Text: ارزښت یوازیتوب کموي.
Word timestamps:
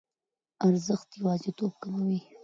ارزښت 0.67 1.09
یوازیتوب 1.19 1.71
کموي. 1.83 2.19